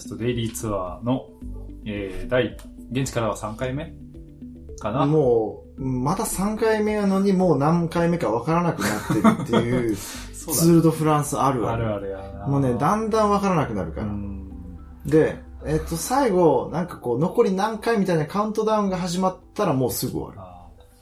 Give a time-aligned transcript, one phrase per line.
[0.00, 1.28] アランベールポッドキャストデイリーツアーの、
[1.84, 2.56] えー、第、
[2.90, 3.92] 現地からは3回目
[4.78, 5.06] かな？
[5.06, 9.96] もう、まだ3回目やのにもう何回目かわからなくなってるっていう、
[10.32, 11.72] ツール・ド・フランスあるだ。
[11.72, 11.86] ある。
[11.86, 12.46] あるあるやな。
[12.46, 14.06] もうね、だんだんわからなくなるから。
[14.06, 14.50] うん。
[15.06, 20.44] で、えっと、最後、なんかこう、残り何回みたいなカウントダウンが始まったらもうすぐ終わ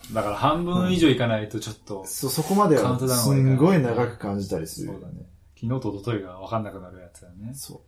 [0.09, 0.15] る。
[0.15, 5.27] だから半分以上いかないとちょっと、そ、そこまではすんごい長く感じたりするよそうだね。
[5.61, 7.53] 昨日と一昨日が分かんなくなるやつだね。
[7.55, 7.83] そ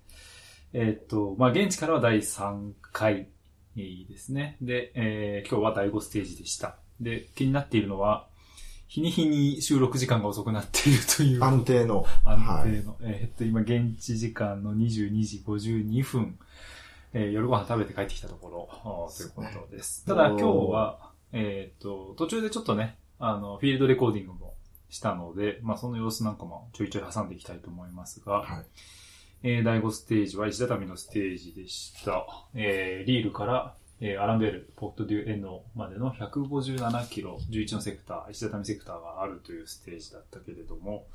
[0.73, 3.29] えーっと、まあ、現地からは第3回
[3.75, 4.57] ですね。
[4.61, 6.77] で、えー今日は第5ステージでした。
[7.01, 8.29] で、気になっているのは、
[8.89, 11.41] 日に日に収録時間が遅くなっているという。
[11.41, 11.45] う。
[11.45, 12.05] 安定の。
[12.25, 12.97] 安定の。
[13.03, 16.39] えーっと、今、現地時間の22時52分、
[17.13, 18.49] えー夜ご飯食べて帰ってきたとこ
[18.83, 20.05] ろ、ということです。
[20.07, 24.55] ただ、今日は、えーっと、途中でちょっとね、あの、フィールドレコーディングも
[24.89, 28.67] したので、まあ、その様子なんかもちょいちょい挟んでいきたいと思いますが、はい。
[29.43, 32.27] えー第5ステージは石畳のステージでした。
[32.55, 41.07] えーリールから、えーアランベール、ポットデュエノまでの157キロ、11のセクター、石畳セクターがあるというステージだったけれども、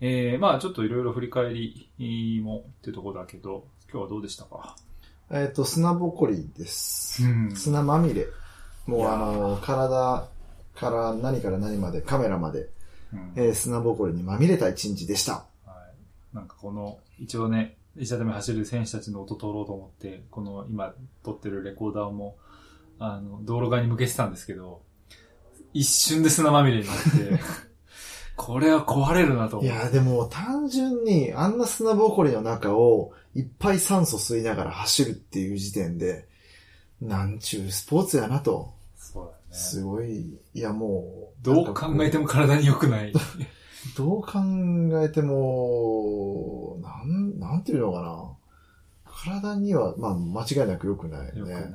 [0.00, 4.76] えーまあちょっといろいろ振り返りもっていうところだけど、今日はどうでしたか？
[5.32, 7.22] えっと、砂ぼこりです。
[7.24, 8.26] うん砂まみれ。
[8.86, 10.28] もいうあの、体
[10.74, 12.70] から何から何まで、カメラまで、
[13.12, 15.44] うんえー砂ぼこりにまみれた一日でした。
[15.66, 15.86] は
[16.32, 16.34] い。
[16.36, 22.36] なんかこの、一応ね、石畳走る選手たちの音取ろうと思って、この今撮ってるレコーダーも、
[22.98, 24.82] あの、道路側に向けてたんですけど、
[25.72, 27.40] 一瞬で砂まみれになって、
[28.36, 29.62] これは壊れるなと。
[29.62, 36.26] いや、でも単純にあんな砂ぼこりの中をいっぱい酸素吸いながら走るっていう時点で、
[37.00, 38.74] なんちゅうスポーツやなと。
[38.96, 39.84] そうだすね。
[39.84, 41.44] ごい、いやもう。
[41.44, 43.12] どう考えても体に良くない。
[43.96, 44.38] どう考
[45.02, 46.69] えても、
[47.60, 48.36] なん、ていうのかな。
[49.04, 51.38] 体には、まあ、間違いなく良くないよね。
[51.40, 51.70] 良くないね。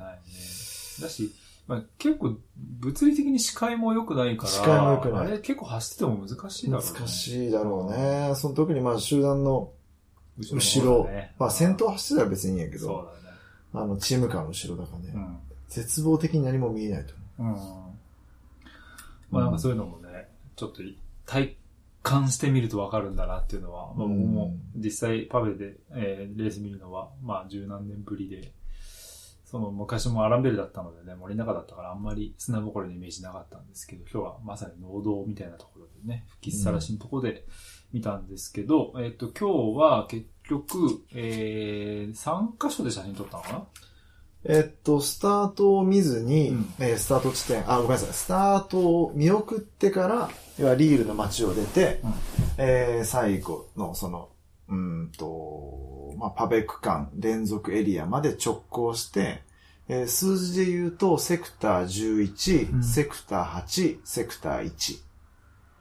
[1.00, 1.32] だし、
[1.66, 2.36] まあ、結構
[2.80, 6.90] 物理的に視界も良くないから、視界も良くないあれ結構走ってても難しいだろうね。
[6.92, 8.34] 難しいだろうね。
[8.36, 9.72] その特にまあ集団の
[10.38, 13.36] 後後ろ、ねまあ先頭走ってたら別にいいんやけど、だね。
[13.74, 15.38] あのチーム間の後ろだからね、うん。
[15.68, 17.54] 絶望的に何も見えないと思うん。
[19.32, 20.82] まあなんかそういうのもね、ちょっと
[21.24, 21.56] 体
[22.06, 28.52] 感してみるとわかるんだなっていうのは、まあ僕も実際パフェで、えーレース見るのは、まあ十何年ぶりで、
[29.44, 37.44] その昔もアランベルだったのでね、森の中だったからあんまり砂ぼこりのイメージなかったんですけど、今日はまさに農道みたいなところでね、吹きさらしのところで
[37.92, 43.58] 見たんですけど、えっ、と今日は結局、えー、3箇所で写真撮ったのかな？
[43.58, 43.66] う。
[44.48, 46.74] えっと、スタートを見ずに、うん。
[46.78, 52.12] えースタート地点、あ、ごめんなさい、スタートを見送ってから、要はリールの街を出て、うん
[52.58, 54.30] えー最後のその、
[54.68, 59.42] うーんと、まあ、パベ区間連続エリアまで直行して、
[59.88, 65.02] えー数字で言うと、セクター11、うんセクター8、セクター1。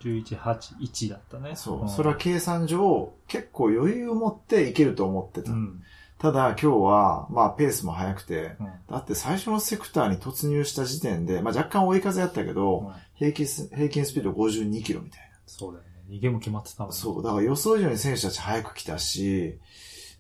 [0.01, 1.55] 11、8、1だったね。
[1.55, 1.85] そう。
[1.85, 5.51] んそれは計算上、結構余裕を持っていけると思ってた。
[5.51, 5.81] うん。
[6.19, 15.91] ただ今日は、まあペースも速くて、うんだって最初のセクターに突入した時点で、まあ若干追い風やったけど、うん平均ス、平均スピード52キロみたいそうだよね。
[16.09, 16.95] 逃げも決まってたもんな。
[16.95, 17.01] ね。
[17.01, 17.23] そう。
[17.23, 19.57] だから予想以上に選手たち速く来たし、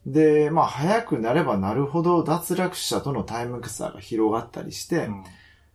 [0.05, 5.23] で、まあ速くなればなるほど脱落者とのタイム差が広がったりして、うん。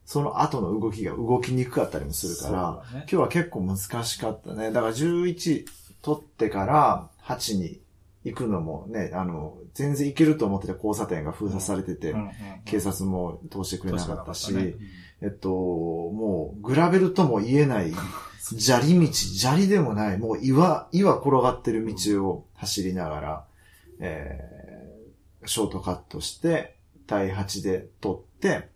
[0.04, 4.72] その後の動きが動きにくかったりもするから、ね今日は結構難しかったね。
[4.72, 5.66] だから11
[6.02, 7.80] 取ってから8に
[8.24, 12.30] 行くのもね、あの、全然行けると思ってた交差点が封鎖されてて、うんうん
[12.64, 14.78] 警察も通してくれなかったし、どうしようか
[15.22, 17.92] えっと、もう、グラベルとも言えない、
[18.40, 23.44] 砂利道、砂利でもない、もう岩、岩転がってる道を走りながら、
[24.00, 28.68] えー、ショートカットして、第8で撮って、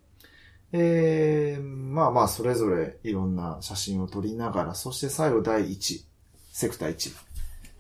[0.73, 6.05] えー、まあまあ、それぞれいろんな写真を撮りながら、そして最後第1、
[6.53, 7.13] セクター1。
[7.13, 7.15] っ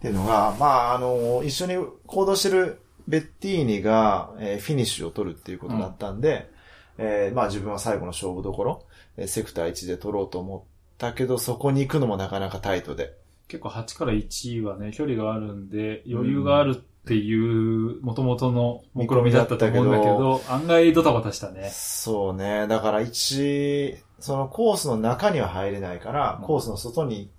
[0.01, 1.75] ていうのが、まあ、あの、一緒に
[2.07, 2.79] 行動してる
[3.09, 6.51] ベッティーニが、えーフィニッシュを取るっていうことだったんで、
[6.99, 8.85] えーまあ自分は最後の勝負どころ、
[9.17, 10.63] えーセクター1で取ろうと思っ
[10.99, 13.15] たけど、そこに行くのもなかなかタイトで。
[13.49, 21.71] 結構8から1はね、距離があるんで、余裕があるっていう、元々の目論見だったと思うんだけど、案外ドタバタしたね。
[21.71, 22.67] そうね。
[22.69, 27.31] だから1、そのコースの中には入れないから、うんコースの外に、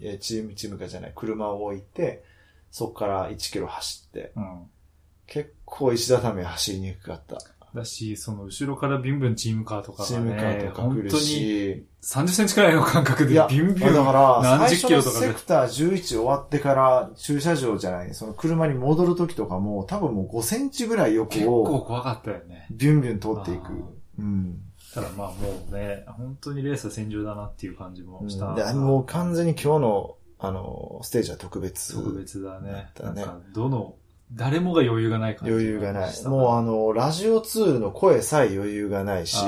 [0.00, 2.22] えーチーム、チームかじゃない、車を置いて、
[2.70, 4.70] そこから1キロ走って、うん。
[5.26, 7.38] 結構石畳走りにくかった。
[7.78, 13.94] だだし、その後ろからビュンビュンチームカーとかチームカーとか来る本当にし、30センチくらいの間隔でビュンビュン。
[13.94, 22.66] だから、何十キロとかでセクター11終わってから駐車場じゃない、その車に戻る時とかも、多分もう5センチぐらい結横を構怖かったよね。
[22.70, 23.72] ビュンビュン通っていく。
[24.18, 24.60] うん。
[24.94, 28.54] ただまあもうね、本当にレースは戦場だなっていう感じもした。
[28.54, 31.94] でもう完全に今日の、あの、ステージは特別。
[31.94, 32.90] 特別だね。
[32.94, 33.96] だねなんか、どの、
[34.32, 36.24] 誰もが余裕がない感じ余裕がない。
[36.24, 39.38] もうあの、ラジオツールの声さえ余裕がないし、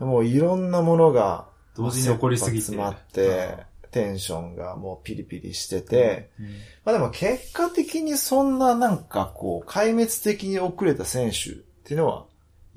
[0.00, 2.64] あもういろんなものが、ー同時に起こりすぎて。
[2.64, 6.46] 詰まって、テンションがもうピリピリしてて、うん、
[6.84, 11.54] まあでも結果的にそんななんかこう、壊滅的に遅れた選手っ
[11.84, 12.26] ていうのは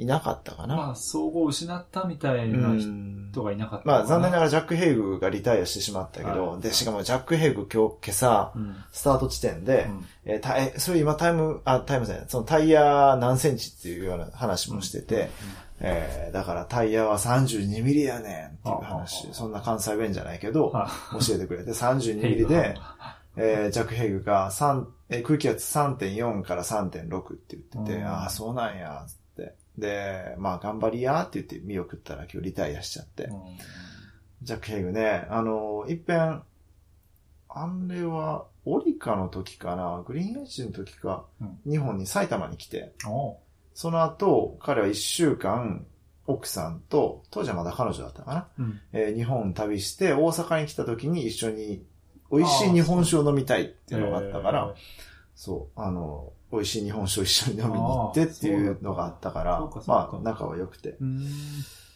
[0.01, 0.75] いなかったかな。
[0.75, 3.29] まあ、総合失ったみたいうなん。
[3.31, 6.61] 人がいなかったまあ残念なががらジャック・ヘイグがリタイアしてしまったけど、はい。
[6.61, 8.75] で、しかもジャック・ヘイグ今日、今朝、うん。
[8.91, 10.05] スタート地点で、うん。
[10.25, 15.29] えーたえそれ今タイム、あ、タイムじゃない、そのタイヤ何センチっていうような話もしてて、
[15.79, 22.75] えーだからタイヤは32ミリやねんっていう話、あそんな関西弁じゃないけど、あ教えてくれて、 32ミリで、
[23.37, 28.07] えージャック・ヘイグが3、えー空気圧3.4から3.6って言ってて、うん。
[28.07, 29.05] ああ、そうなんや。
[29.81, 33.25] で、まあ頑張りやって言って見送ったら今日リタイアしちゃって。
[33.25, 33.41] うん。
[34.43, 36.43] ジャック・ヘイグね、あの、一遍、
[37.49, 41.59] あれは、オリカの時かな、グリーンエッジの時か、うん。
[41.69, 42.93] 日本に埼玉に来て、
[43.73, 45.85] その後、彼は一週間、
[46.27, 48.79] 奥さんと、当時はまだ彼女だったかな、うん。
[48.93, 51.83] えー日本旅して、大阪に来た時に一緒に、
[52.31, 54.73] 美味しい日本酒を飲みたいっていうのがあったから、
[55.35, 60.97] そう、あの、美味しい日本酒を一緒に飲みに行ってっていうのがあったからそうか、まあ、仲は良くて。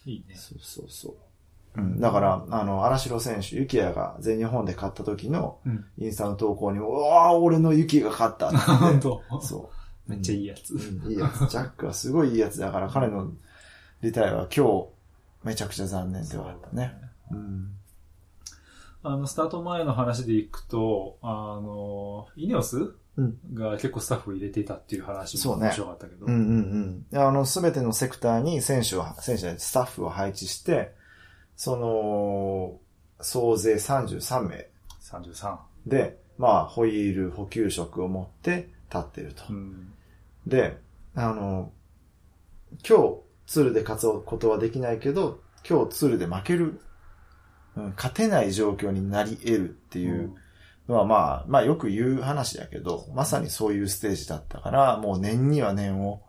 [0.06, 0.34] いいね。
[0.34, 1.80] そうそうそう。
[1.80, 5.84] うん、だから、あの、荒城選手、ユキヤが全日本で勝った時のうん。
[5.98, 8.56] インスタの投稿にも、うわー俺のユキが勝ったって
[9.28, 9.70] 本そ
[10.06, 10.74] めっちゃいいやつ。
[10.74, 10.78] う。
[10.78, 11.46] うん、いいやつ。
[11.50, 13.30] ジャックはすごいいいやつだから、彼の
[14.00, 14.86] リタイアは今日、
[15.44, 16.94] めちゃくちゃ残念ではあったね。
[17.30, 17.72] うん。
[19.02, 22.96] あの、スタート前の話でいくと、あの、イネオスうん
[23.54, 26.26] が結構スタッフを入れていたっていう話そうねも面白かったけど。
[26.26, 27.18] うんうんうん。
[27.18, 30.92] あの、すべてのセクターに選手を、選手じゃないスタッフを配置して、
[31.56, 32.78] その、
[33.20, 34.68] 総勢33名
[35.02, 35.58] 33。
[35.86, 39.44] で、まあ、ホイール補給色を持って立ってると。
[39.48, 39.92] うん。
[40.46, 40.76] で、
[41.14, 41.72] あの、
[42.86, 46.80] 今日ツールで勝つことはできないけど、今日ツールで負ける、
[47.76, 50.34] うん、勝てない状況になり得るっていう
[50.88, 56.22] のはまあ、まあよく言う話だけど、まさにそういうステージだったから、もう年には年を、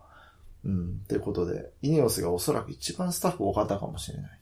[0.66, 4.40] うん、ってことで、イネオスがおそらく一番スタッフ多かったかもしれない。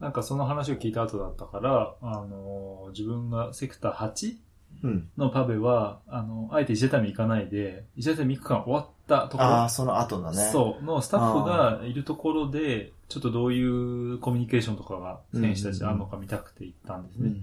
[0.00, 4.36] なんかその話を聞いた後だったから、あの、自分がセクター 8?
[4.82, 5.08] うん。
[5.16, 10.50] のパベは、あの、あえて石畳行かないで、石畳区間終わったところ、ああ、その後だね。
[10.50, 17.28] そう、のスタッフがいるところで、ちょっとどういうコミュニケーションとかが選手たちであるのか見たくて行ったんですね。
[17.28, 17.42] うん。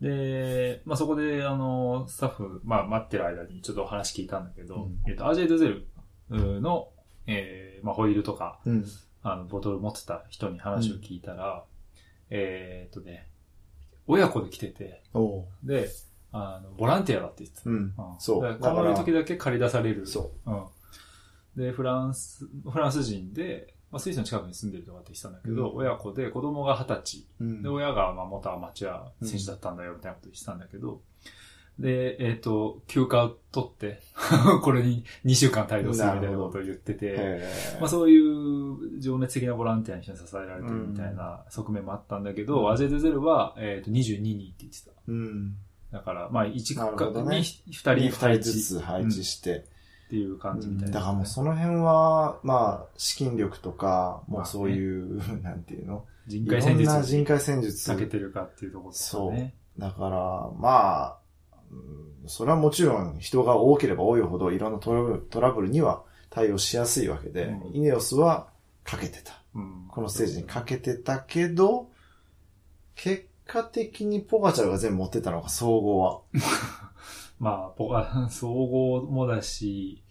[0.00, 5.86] で、まあ、そこで、あの、スタッフ、まあ、待ってる間にちょっとお話聞いたんだけど、うんえっと、アージェイドゼル
[6.60, 6.88] の、
[7.26, 8.84] えー、まあ、ホイールとか、うん。
[9.22, 11.64] あの、ボトル持ってた人に話を聞いたら、
[12.30, 13.26] えーっとね、
[14.06, 15.02] 親子で来てて、
[15.62, 15.90] で、
[16.32, 17.70] あの、ボランティアだって言ってた。
[17.70, 17.76] うん。
[17.76, 20.06] うんそうだからこの時だけ借り出される。。
[20.06, 21.62] そううん。
[21.62, 25.76] で、フランス、フランス人で、まあ、スイスの近くに住んでるとかって言ってたんだけど、うん。
[25.78, 27.26] 親子で子供が二十歳。
[27.40, 27.62] うん。
[27.62, 31.00] で、親が、まあ、元アマチュア選手だったんだよ、みたいなこと言ってたんだけど、
[31.80, 34.02] で、えっ、と、休暇を取って、
[34.62, 37.42] これに2週間帯同するみたいなことを言ってて、
[37.80, 42.70] まあそういう情熱的なボランティアに人に支えられてるみたいな側面もあったんだけど、うん。
[42.70, 44.92] アジェデゼルは、えっ、と、22人って言ってた。
[45.08, 45.56] うん。
[45.90, 47.26] だから、まあ1なる区ほどね。
[47.26, 49.64] 画に2人二配置人ずつ配置して、
[50.10, 56.04] っていう感じみたいな、だからもうその辺は、まあ、資金力とか、もうそういう、 なんていうの？
[56.26, 59.54] 人いろん海戦術な人に海戦術避けてるかっていうところとかね。
[59.78, 61.18] だから、まあ、
[61.70, 67.76] うんそれはもちろん人が多ければ多いほどいろんなトラブルトラブルには対応しやすいわけで、うん。
[67.76, 68.48] イネオスは
[68.82, 69.40] かけてた。
[69.54, 69.86] うん。
[69.88, 71.88] このステージにかけてたけど、
[72.96, 76.20] 結果的にポガチャルが全部持ってたのか、総合は。
[77.40, 80.04] まあ、ポカ、 総合もだし、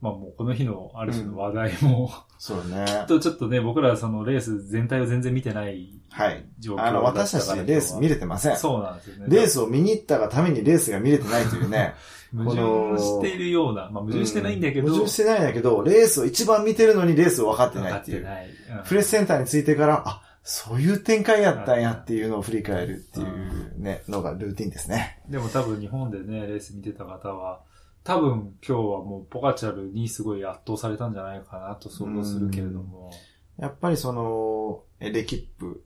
[0.00, 2.84] まあもうこの日のある種の話題も、そうね。
[3.08, 6.44] とちょっとね、僕らそのレース全体を全然見てないはい。
[6.58, 8.56] 状況あの、だったから私たちレース見れてません。
[8.58, 9.24] そうなんですよね。
[9.28, 11.94] レースを見に行ったがためにレースが見れてないというね。
[12.36, 18.16] 矛盾しているような、まあ矛盾してないんだけど、う矛盾してないんだけど、レースを一番見てるのにレースを分かって分かないっいう。
[18.16, 18.46] っててない。
[18.46, 25.22] うんプレスセンターについてから、あ、そういう展開やったんやっていうのを振り返るっていうね、のがルーティンですね。
[25.26, 27.62] でも多分日本でね、レース見てた方は、
[28.04, 33.10] 多分今日はもうポカチャルにすごい圧倒されたんじゃないかなと想像するけれども。
[33.58, 35.82] やっぱりその、えレキップ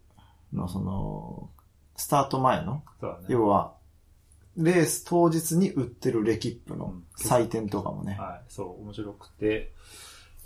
[0.52, 1.50] のその、
[1.94, 3.10] スタート前の、ね。
[3.28, 3.74] 要は、
[4.56, 8.16] レース当日に売ってるレキップのうん採点とかもね。
[8.18, 9.72] はい、そう、面白くて。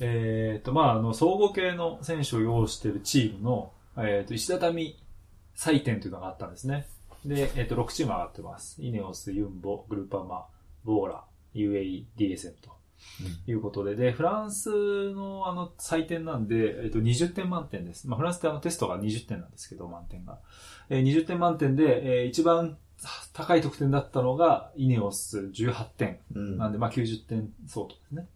[0.01, 4.99] えっ、と、まあ、あの、総合系の選手を擁しているチームの、えっ、と、石畳
[5.57, 6.87] 採点というのがあったんですね。
[7.25, 8.83] で、えっ、と、6チーム上がってます。
[8.83, 10.47] イネオス、ユンボ、グルパマ、
[10.85, 12.83] ボーラ、UAE、DSM と。
[13.47, 18.09] いうことで、で、フランスのあの採点なんで、えっと、20点満点です。
[18.09, 20.39] まあ、フランスってあのテストが20点なんですけど、満点が。
[20.89, 22.79] えー20点満点で、えー一番
[23.33, 26.19] 高い得点だったのが、イネオス18点。
[26.35, 26.59] うん。
[26.59, 28.29] なんで、まあ、90点相当ですね。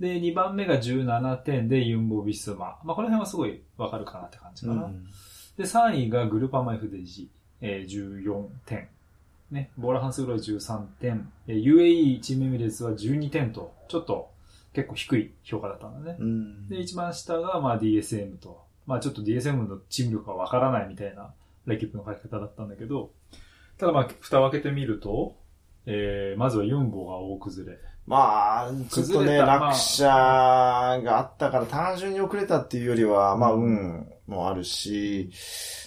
[0.00, 2.78] で、2番目が17点でユンボビスマ。
[2.84, 4.84] まあ、この辺はすごいわかるかなって感じかな。
[4.84, 5.06] うん
[5.60, 7.26] で、3位がグルパマ FDG、
[7.60, 8.88] えー、14点。
[9.50, 11.30] ね、ボーラハンスグロー13点。
[11.46, 14.30] えー UAE チームエミレーツは12点と、ちょっと
[14.72, 16.16] 結構低い評価だったんだね。
[16.18, 16.68] うん。
[16.68, 21.34] で、一番下がまあ DSM と、まあちょっと DSM のチーム力がわからないみたいな
[21.66, 23.10] レキップの書き方だったんだけど、
[23.76, 25.36] ただまあ蓋を開けてみると、
[25.84, 27.78] えー、まずはユンボが大崩れ。
[28.06, 30.06] まあ、ちょっとね、落車
[31.04, 35.30] があったから単純に遅れたっていうよりは、まあ、運もあるし、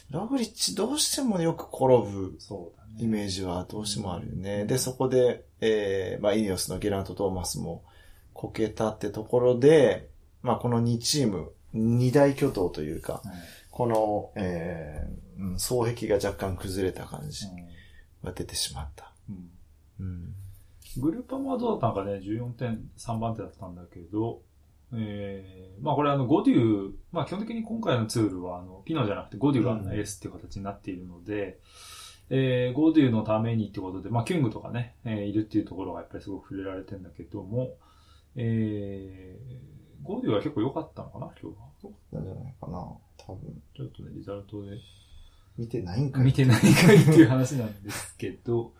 [0.10, 2.38] ロブリッチどうしてもよく転ぶ。
[3.00, 4.66] イメージはどうしてもあるよね。
[4.66, 7.84] で、そこで、えー、まあ、イニオスのゲラント・トーマスも
[8.34, 10.10] こけたってところで、
[10.44, 13.24] まあ、この2チーム、二大巨頭というか、
[13.72, 17.48] この、えーうん、双璧が若干崩れた感じ
[18.24, 19.12] が出てしまった。
[19.28, 19.50] うん
[20.00, 20.36] うん。
[21.00, 24.42] グルーパもはどうだったのかね、14点3番手だったんだけど、
[24.94, 31.60] えー、まあこれあの、ゴデュー、まあ基本的に今回のツールはあの、ピノじゃなくてゴデュがうんエースっていう形になっているので、
[32.30, 37.76] えー、ゴデュのためにってことで、まあキュングとかね、えーいるっていうところがやっぱりすごく触れられてるんだけども、
[38.36, 41.64] えー、ゴデュは結構良かったのかな、今日は？
[42.12, 42.78] なんじゃないかな。
[43.18, 43.62] 多分。
[43.76, 44.78] ちょっとね、リザルトで
[45.58, 48.74] 見てないんかい見てないかいっていう話なんですけど、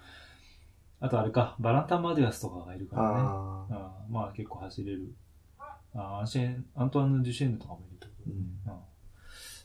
[1.04, 3.16] あとあれか、バランタン・マディアスとかがいるからね。
[3.18, 4.06] ああ。
[4.10, 5.14] まあ結構走れる。
[5.60, 8.40] あーアンシェン、アントワンヌ・デュシェンヌとかもいるってことで、うん。
[8.40, 8.80] うん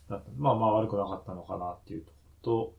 [0.09, 2.73] だったまあまあ悪くなかったのかなっていうとと、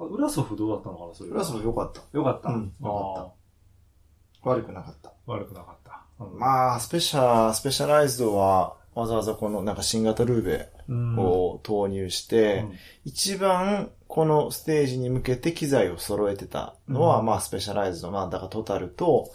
[0.00, 2.00] あウラソフどうだったのかな、それプラスも良かった。
[2.16, 2.48] よかった。
[2.48, 3.34] うんよ
[4.42, 5.12] 悪くなかった。
[5.26, 6.02] 悪くなかった。
[6.18, 12.72] うんまあ、スペシャ、スペシャライズドは、わざわざこのなんか新型ルーベうんを投入して、うん
[13.04, 19.30] 一番このステージに向けて機材を揃えてたのは、うんまあスペシャライズド、まあだからトタルと、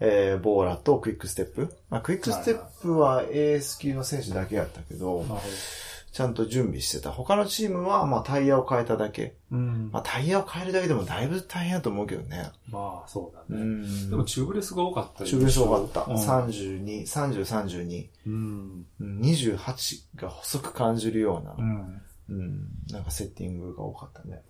[0.00, 1.74] えー、ボーラとクイックステップ。
[1.88, 5.40] まあクイックステップはエース級の選手だけやったけど、なるほ
[6.12, 7.10] ちゃんと準備してた。
[7.10, 9.36] 他のチームはまあタイヤを変えただけ。
[9.50, 9.56] ど。
[9.56, 9.90] うん。
[9.92, 12.50] まあタイヤを変えるだけでもだいぶ大変だと思うけどね。
[12.68, 13.64] まあ、そうだうね。
[13.64, 14.10] ん。
[14.10, 16.12] でも、チューブレスが多かったよチューブレス多かった。
[16.12, 18.08] うん32、30、32。
[18.26, 18.86] うん。
[19.00, 22.02] うん28が細く感じるようなう、ん。
[22.28, 24.42] うん、なんかセッティングが多かったね。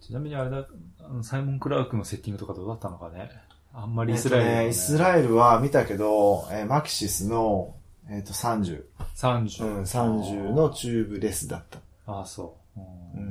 [0.00, 0.66] ちなみにあれだ、
[1.00, 3.30] あのサイモン・クラークのセッティングとかどうだったのかね。
[3.72, 7.74] あんまりイイスラエル、スラエル、ね、イスラエルは見たけど、えーマキシスの、
[8.10, 8.84] えっ、と、30。
[9.16, 9.64] 30。
[9.64, 11.78] うん、30のチューブレスだった。
[12.06, 12.80] ああ、そう。
[12.80, 12.82] う
[13.16, 13.24] うん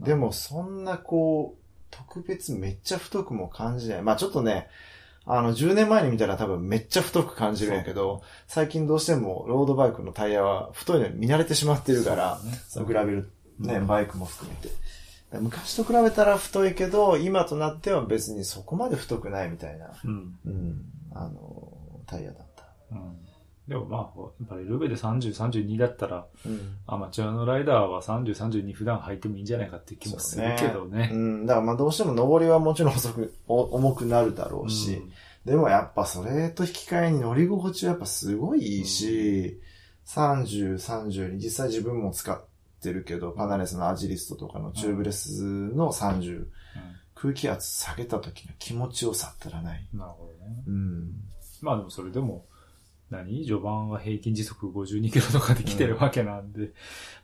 [0.00, 0.04] ん。
[0.04, 4.02] でも、そんなこう、特別めっちゃ太くも感じない。
[4.02, 4.68] まあちょっとね、
[5.32, 14.74] あの、10年前に見たら多分めっちゃ太く感じるんやけど、最近どうしてもロードバイクのタイヤは太いのに見慣れてしまってるから、そねそのグラベルね、うんバイクも含めて。
[15.38, 20.38] 昔と比べたら太いけど、今となっては別にそこまで太くないみたいな、うん。
[20.44, 20.84] うん、
[21.14, 21.72] あの、
[22.06, 22.64] タイヤだった。
[22.90, 23.16] うん。
[23.70, 26.78] でもまあ、やっぱりルベで30、32だったら、うん。
[26.88, 31.10] アマチュアのライダーは30、32普段履いてもいいんじゃないかって気もするけどね。
[31.12, 35.00] うん、だからまあどうしても上りはもちろん遅く、お重くなるだろうし、
[35.44, 39.60] でもやっぱそれと引き換えに乗り心地はやっぱすごいいいし、
[40.06, 42.44] 30、30に実際自分も使っ
[42.82, 46.46] てるけど、パナレスのアジリストとかのチューブレスの30、
[47.14, 49.88] 空気圧下げた時の気持ちよさったらない。
[49.92, 50.64] うんなるほどね。
[50.66, 51.12] うん。
[51.62, 52.46] まあでもそれでも、
[53.10, 53.44] 何？
[53.44, 56.72] 序盤は平均時速52キロとかで来てるわけなんで、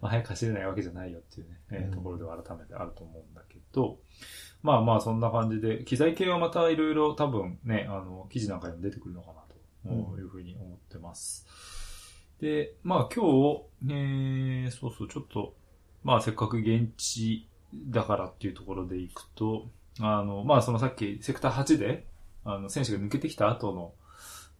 [0.00, 1.90] まあ早く走れないわけじゃないよっていうね、えーうん。
[1.92, 3.98] ところでは改めてあると思うんだけど、
[4.62, 11.46] まあまあそんな感じで、機材系はまたいろいろ多分ね、あの、記事なんかにも出てくるのかなというふうに思ってます。
[12.40, 15.54] で、まあ今日、えー、そうそう、ちょっと、
[16.02, 19.68] まあせっかく現地だからっていうところでいくと、
[20.00, 22.06] あの、まあそのさっきセクター8で、
[22.44, 23.92] あの、選手が抜けてきた後の、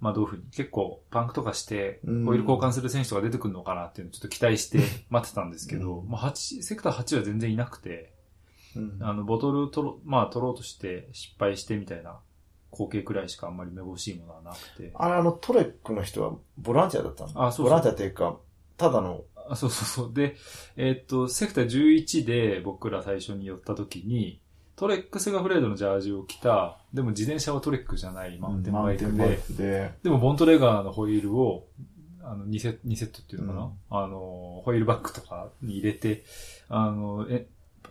[0.01, 2.29] まあどういうふうに結構パンクとかして、うん。
[2.29, 6.09] オイル交換する選手とか出てくるのかなっていうのをちょっと期待して 待ってたんですけど、うん。
[6.09, 8.13] まあ8、セクター8は全然いなくて、
[8.77, 8.99] うん。
[9.01, 12.19] あの、ボトル取ろ、まあ取ろうとして失敗してみたいな
[12.73, 14.93] 光景くらいしかあんまりめぼしいものはなくて。
[14.95, 17.47] あれ、あの、トレックの人はボランティアだったの？
[17.47, 17.67] あそうそう。
[17.67, 18.39] ボランティアっていうか、
[18.77, 20.15] ただの、あそうそうそう。
[20.15, 20.37] で、
[20.77, 24.41] えーっと、セクター11で僕ら最初に寄った時に、
[24.77, 31.67] トレックセガフレードのジャージを着た、でも自転車はトレックじゃないマウンテンバイクで、クで、でもボントレガーのホイールを、
[32.23, 34.05] あの、2セット、2セットっていうのかな、うん。
[34.05, 36.25] あの、ホイールバッグとかに入れて、
[36.69, 37.47] あの、え、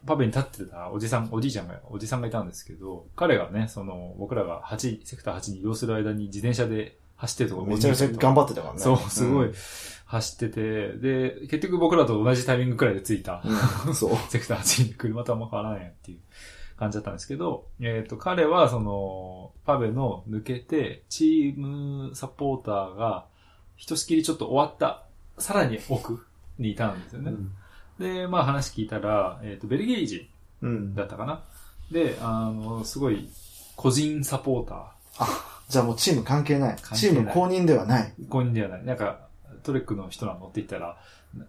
[0.06, 8.80] パベに立ってたおじさん、おじいちゃんが、おじさんがいたんですけど、彼がね、その、僕らが8、セクター8に移動する間に自転車で走ってるところめちゃめちゃ頑張ってたからね。
[8.80, 9.54] そう、すごいうん。
[10.06, 13.42] 走ってて、で、結局僕らと同じタイミングくらいで着いた、
[13.88, 13.96] うん。
[13.96, 14.16] そう。
[14.30, 16.20] セクター8に車とあんま変わらないやっていう
[16.78, 23.26] 感じだったんですけど、えっ、と、彼はその、パベの抜けて、チームサポーターが、
[23.78, 25.06] ひとしきりちょっと終わった、
[25.42, 26.26] さらに奥
[26.58, 27.34] にいたんですよね。
[28.00, 30.28] で、まあ話聞いたら、えっ、と、ベルギー人
[30.62, 30.96] うん。
[30.96, 31.44] だったかな。
[31.92, 33.30] で、あの、すごい、
[33.76, 34.94] 個人サポータ
[35.68, 36.70] じゃあもうチーム関係ない。
[36.70, 38.14] ないチーム公認ではない。
[38.22, 38.86] ー、公認ではない。
[38.86, 39.28] なんか、
[39.64, 40.98] トレックの人なのって言ったら、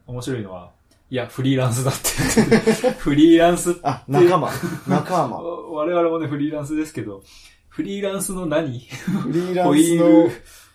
[0.07, 0.71] 面白いのは、
[1.09, 2.91] いや、フリーランスだって。
[2.99, 4.51] フリーランスあ、仲間。
[4.89, 5.39] 仲間。
[5.71, 7.23] 我々もね、フリーランスですけど、
[7.69, 8.81] フリーランスの何？
[8.81, 10.31] フリーラホインスのール、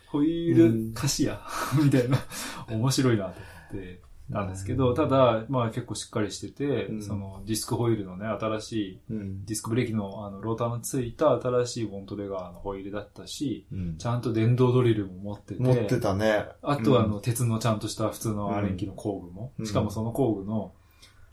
[0.08, 0.90] ホイーうん。
[0.94, 1.42] ル貸しや、
[1.84, 2.18] みたいな、
[2.70, 7.02] 面白いなと思って、なんですけど、ただ、まあ結構しっかりしてて、うん。
[7.04, 9.46] そのディスクホイールのね、新しい、うん。
[9.46, 13.98] ディスクブレーキのあのローターのついた新しいボントレガーのホイールだったし、うん。
[13.98, 16.46] ちゃんと電動ドリルも持ってて、持ってたね。
[16.62, 19.66] あとはあの、うん鉄のちゃんとした普通のアレンキの工具も、うん。
[19.66, 20.74] しかもその工具の、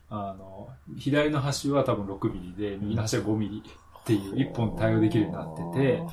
[0.09, 6.03] あの、左の端は多分6ミリで、右の端は5ミリっていう一本対応できるようになってて、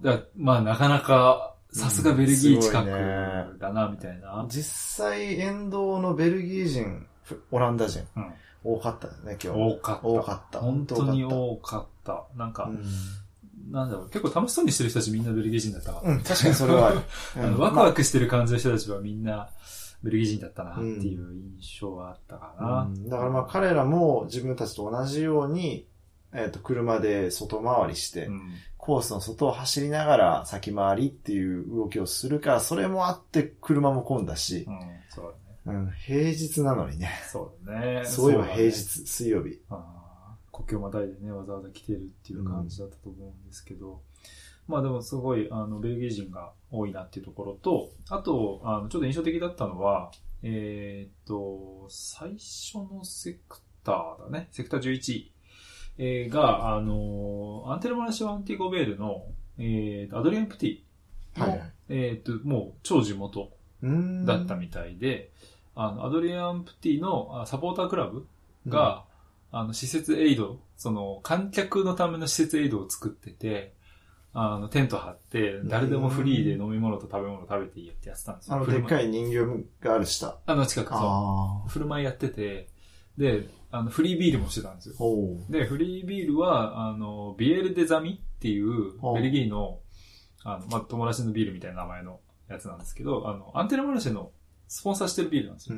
[0.00, 4.46] だからまあなかなか、さすがベルギー近くだな、みたいな。
[4.48, 9.58] 実際、沿道のベルギー人、ふオランダ人、うん多かったよね、今日。
[9.58, 10.06] 多かった。
[10.06, 12.24] 多かった本当に本多かった。
[12.36, 12.84] なんか、うん
[13.70, 16.12] なんだろう、結構楽しそうにしてる人たちみんなベルギー人だったから。
[16.12, 17.00] うん、確かにそれはある。
[17.58, 19.48] ワクワクしてる感じの人たちはみんな
[20.02, 22.82] ベルギー人だったなっていう印象はあったかな。
[22.82, 25.86] うんだからまあ彼らも自分たちと同じように、
[26.32, 35.34] えっ、と、車で外回りして、うんコースの外を走りながら先回りっていう動きをするから、それもあって車も混んだしう、ん、そう
[35.66, 35.78] だね。
[35.78, 37.10] うん、平日なのにね。
[37.30, 38.04] そうだね。
[38.06, 39.60] そういえば平日、水曜日。
[39.68, 40.10] あー
[40.52, 44.00] 国境またいでね、わざわざ来てるっていう感じだったと思うんですけど、
[44.68, 50.10] まあでもすごい、あの、ベルギー人が多いなっていうところと、あと、あの、ちょっと印象的だったのは、
[50.42, 55.30] えーっと、最初のセクターだね、セクター11、
[56.02, 59.26] えーが、あの、アンテルマラシオ・アンティゴベールの、
[59.58, 60.78] えーと、アドリアン・プティ
[61.38, 61.72] の、はいはい。
[61.90, 63.50] えーっと、もう超地元
[63.82, 65.30] うーんだったみたいで、
[65.74, 68.26] あの、アドリアン・プティのあサポータークラブ
[68.66, 69.04] が、
[69.52, 73.74] あの、施設エイド、その、観客のための施設エイドを作ってて、
[74.32, 78.56] あの、テント張って、誰でもフリーで飲み物と食べ物食べていいよってやってたんですよ。
[78.56, 80.38] あの、でっかい人形がある下。
[80.46, 81.68] あの近く、そあう。
[81.68, 82.68] 振る舞いやってて、
[83.20, 84.94] で、あの、フリービールもしてたんですよ。
[85.50, 89.78] で、フリービールは、あの、ビエル・デ・ザミっていうベルギーの、
[90.42, 94.32] あの、まあ、友達のビールみたいな名前のやつなんですけど、あの、アンテナマルシェの
[94.68, 95.76] スポンサーしてるビールなんですよ。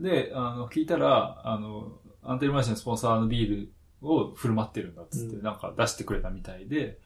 [0.00, 5.42] で、あの、聞いたら、あの、アンテルマルシェのスポンサーのビールを振る舞ってるんだっつって、うん。
[5.42, 6.98] なんか出してくれたみたいで、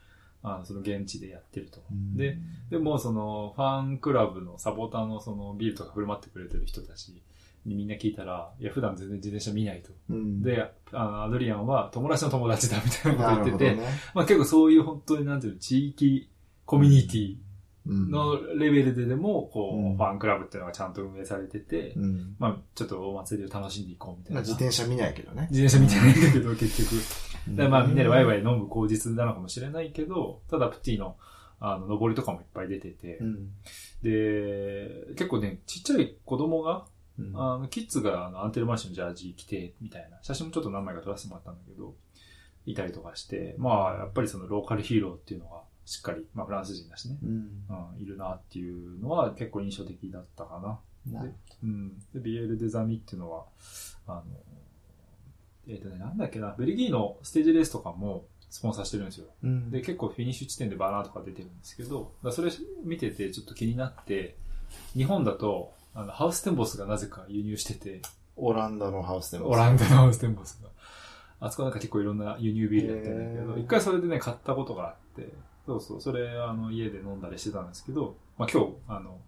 [0.45, 1.81] あの、その現地でやってると。
[2.15, 2.39] で、
[2.71, 7.21] でもその、ファンクラブのサポーターのそのビールとか振る舞ってくれてる人たちに
[7.75, 9.91] みんな聞いたら、いや、普段全然自転車見ないと。
[10.11, 13.89] うん、で、あの、アドリアンは友達の友達だみたいなこと言ってて、ね。
[14.15, 16.31] まあ結構そういう本当になんていうの、地域
[16.65, 17.37] コミュニティ
[17.89, 22.37] うんのレベルででも、こう、うんファンクラブっていうのがちゃんと運営されてて、うん。
[22.39, 24.35] まあちょっとお祭りを楽しんでいこうみたいな。
[24.35, 25.49] まあ自転車見ないけどね。
[25.51, 26.95] 自転車見てないんだけど、結局。
[26.95, 26.97] う
[27.51, 31.17] んだからまあみんなでワイワイ飲む口実なのかもしれないけど、ただプティの、
[31.61, 33.51] あの、登りとかもいっぱい出てて、うん。
[34.03, 36.87] で、結構ね、ちっちゃい子供が、
[37.19, 41.95] うんあの、キッズがあのアンテルマンションのジャージ着て、みたいな、写真もちょっと何枚か撮らせてもらったんだけど、
[42.67, 47.31] いたりとかして、まあ、やっぱりそのローカルヒーローっていうのが、しっかり、まあフランス人だしね、うん。
[47.31, 51.19] うん、いるなっていうのは結構印象的だったかな。
[51.21, 51.99] なでうん。
[52.13, 53.47] で、ビエル・デザミっていうのは、
[54.09, 54.25] あの、
[55.69, 59.27] えっ、とね、なんだっけな、ベルギーのステージレースとかもスポンサーしてるんですよ。
[59.45, 62.51] うんで、結構フィニッシュ地点でバナーとか出てるんですけど、それ
[62.85, 64.37] 見ててちょっと気になって、
[64.95, 68.03] 日本だと、あの、ハウステンボスがなぜか輸入してて、
[68.37, 69.49] オランダのハウスでも。
[69.49, 70.69] オランダのハウステンボスが。
[71.41, 75.33] あそこなんか結構いろんな輸入ビールやってるんだけど、一回それでね、買ったことがあって、
[75.65, 79.19] そうそう、それ、あの、家で飲んだりしてたんですけど、まあ今日、あの、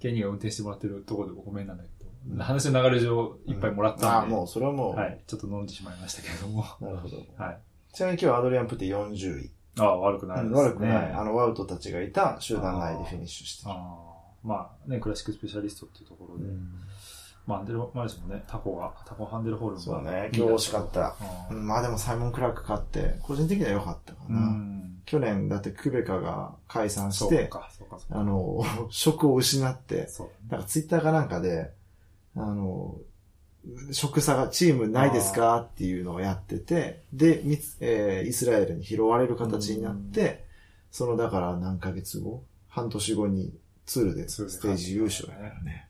[0.00, 4.96] ケニーが運転してもらってるところでごめんなんだけど、うん話の流れ上、いっぱいもらったああ、んで、もう、それはもう。
[4.96, 7.18] はい、ちょっと飲んでしまいましたけれども、なるほど。
[7.36, 7.58] はい。
[7.92, 9.50] ちなみに今日アドリアンプティ40位。
[9.78, 10.60] ああ、悪くないですね。
[10.60, 11.12] 悪くない。
[11.12, 13.74] あの、ワウトたちがいた集団内でフィニッシュしてる。
[13.74, 14.15] ああ
[14.46, 16.44] まあね、クラシックスペシャリストっていうところで。
[16.44, 16.70] うん
[17.46, 19.80] まあ、ハンデル、マレーシもね、タコが、タコハンデルホールも。
[19.80, 21.14] そうね今日惜しかった
[21.50, 24.40] ううんまあでもサイモン・クラーク勝って、個人的には良かったかな。
[24.40, 25.00] ん。
[25.04, 27.48] 去年だってクベカが解散して。
[28.10, 30.08] あの、 職を失って。
[30.50, 31.70] なんかツイッターかなんかで、
[32.34, 32.96] あの、
[33.92, 40.44] 職差がチームないですかっていうのをやってて、で、みつえーイスラエルに拾われる形になって、
[40.90, 43.52] そのだから何ヶ月後、半年後に
[43.86, 45.88] ツールでステージ優勝やからね。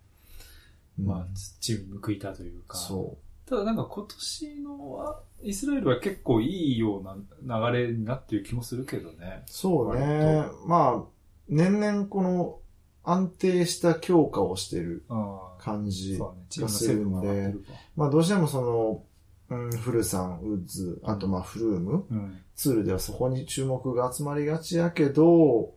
[1.03, 1.27] まあうん、
[1.61, 2.77] チーム報いたというか。
[2.77, 7.03] そただなんか今年のは、イスラエルは結構いいよう
[7.47, 9.51] な流れになってる気もするけどねう。。
[9.51, 10.51] そうね割。
[10.67, 11.05] まあ、
[11.49, 12.59] 年々この
[13.05, 15.39] 安定した強化をしてるうん。
[15.59, 17.73] 感じが上がってるか。
[17.97, 19.03] まあどうしてもその、
[19.49, 22.39] うん、フルさん、ウッズ、あとまあフルーム、うん。
[22.57, 25.75] ツールではそこに注目が集まりがちやけど、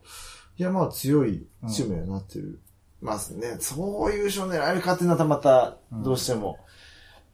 [0.60, 2.60] いやまあ強いチームにはなってる。
[3.00, 6.58] まあね、そういう勝狙えるかっていうのはまたどうしても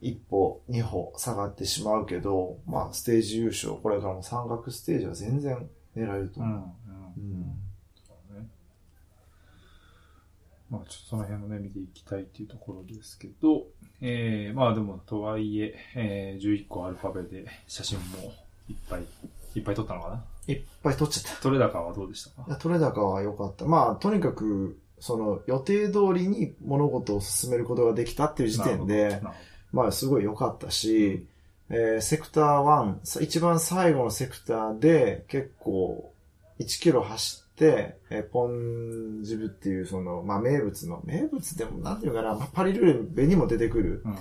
[0.00, 6.46] 一歩、二歩下がってしまうけど、まあステージ優勝、これからも三角ステージは全然狙えるとうん。
[6.46, 6.74] う思
[7.16, 7.20] う。
[7.20, 7.22] ん。
[7.32, 7.58] うん
[8.06, 8.46] そうね。
[10.70, 13.64] まあ、ちょっとその辺もね、見ていきたいっていうところですけど、
[14.00, 18.32] えー、まあでも、とはいえ、えー、11個アルファベで写真も
[18.68, 19.02] いっぱい、
[19.56, 20.24] いっぱい撮ったのかな？
[20.48, 21.42] いっぱい取っちゃった。
[21.42, 22.56] 取れ高はどうでしたか？
[22.56, 23.64] 取れ高は良かった。
[23.64, 29.20] まあ、とにかく、その予定通りに物事を進めることができたっていう時点で
[29.72, 31.26] まあ、すごい良かったし、
[31.68, 36.12] えーセクター1、さ一番最後のセクターで結構
[36.61, 44.02] 1キロ走って、えーポンジブっていうその、まあ名物の、名物でもなんていうかな、まあパリルーベにも出てくる。
[44.04, 44.16] うん。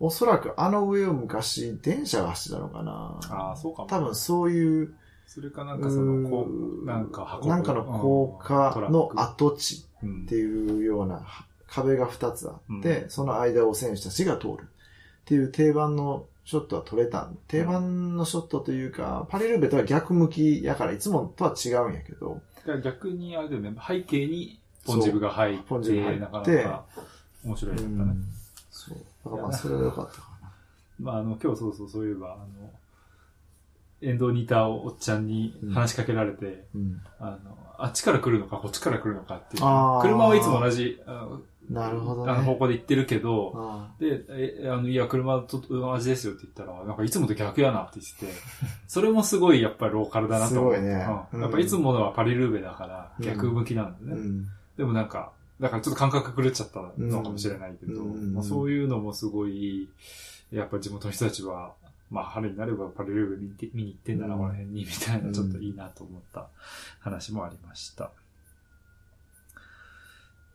[0.00, 3.18] おそらくあの上を昔電車が走ってたのかな。
[3.30, 3.88] ああ、そうかも。
[3.88, 4.94] 多分そういう、
[5.26, 7.48] それかなんかその、こうう、なんか運ぶ。
[7.48, 13.10] なんかの高架の跡地っていうようなは壁が2つあって、うん。
[13.10, 14.64] その間を選手たちが通るっ
[15.24, 17.28] ていう定番のショットは取れた。
[17.48, 26.84] 定番のショットというか、パリルーベとは逆向きやからいつもとは違うんやけど、だから逆にあれだよね、背景にポンジブが入って、ポンジブ入ってなかなか
[27.44, 28.20] 面白いうんだったね。
[28.70, 28.98] そう。
[29.24, 30.52] だからまあそれは良かったかな。
[31.00, 32.70] まあ、あの、今日そうそう、そういえば、あの、
[34.04, 37.00] 沿道にいたおっちゃんに話しかけられて、うん。
[37.18, 39.62] あの、あっちから来るのか、こっちから来るのかっていう。
[40.02, 41.00] 車はいつも同じ、
[41.70, 42.56] なるほどあの方ね。
[42.58, 48.32] 向で行ってるけど、あで、え、あの、いや、車と同じですよって言ったら、なんかいつもと逆やなって言ってて、
[48.86, 50.78] それもすごいやっぱりローカルだなと思って。
[50.78, 54.12] すごいねうんうんやっぱいつものはパリルーベだからうん逆向きなんでね。
[54.12, 54.46] うん。
[54.76, 59.88] でもなんか、だからちょっと感覚狂っちゃったのかもしれないけど、うんまあ、そういうのもすごい、
[60.50, 61.72] やっぱ地元の人たちは、
[62.14, 66.48] まあ春になればパリルーベ見て見に行ってんだな、うんこの辺に、みたいな、ちょっといいなと思った
[67.00, 68.12] 話もありました。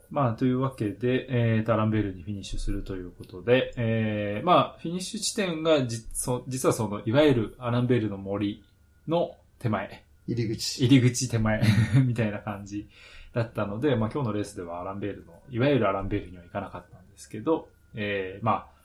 [0.10, 8.63] まあ、というわけで、えーと、アランベールにフィニッシュするということで、えー、まあ、フィニッシュ地点がじ、そ実はその、いわゆるアランベールの森
[9.08, 10.84] の手前、入り口。
[10.84, 11.62] 入り口手前
[12.08, 12.88] みたいな感じ
[13.34, 18.79] だったので、まあ今日のレースではアランベールの、いわゆるアランベールには行かなかったんですけど、えー、まあ、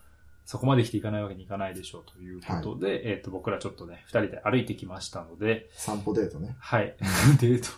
[0.45, 6.57] そこまで来ていかないわけにいかないでしょうということで、えっ、と、僕らちょっとね、二人で歩いてきましたので、散歩デートね。
[6.59, 6.95] はい。
[7.41, 7.69] デート。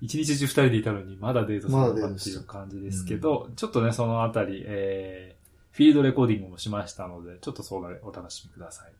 [0.00, 8.92] 一日中二人でいたのに、まだデートするのかっていう感じですけど、ちょっとね、そのあたり、えー、フィールドレコーディングもしましたので、ちょっとそれお楽しみください。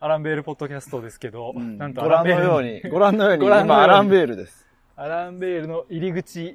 [0.00, 4.66] アランベールポッドキャストですけど、なんとご覧のように、ご覧のように、ご覧のように今アランベールです。
[4.96, 6.54] アランベールの入り口、